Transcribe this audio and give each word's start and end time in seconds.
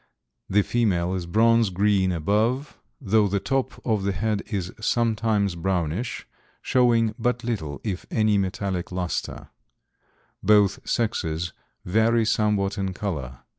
The 0.49 0.63
female 0.63 1.13
is 1.13 1.27
bronze 1.27 1.69
green 1.69 2.11
above, 2.11 2.75
though 2.99 3.27
the 3.27 3.39
top 3.39 3.79
of 3.85 4.01
the 4.01 4.13
head 4.13 4.41
is 4.47 4.73
sometimes 4.79 5.53
brownish, 5.53 6.25
showing 6.63 7.13
but 7.19 7.43
little 7.43 7.79
if 7.83 8.07
any 8.09 8.39
metallic 8.39 8.91
luster. 8.91 9.49
Both 10.41 10.79
sexes 10.89 11.53
vary 11.85 12.25
somewhat 12.25 12.79
in 12.79 12.93
color. 12.95 13.41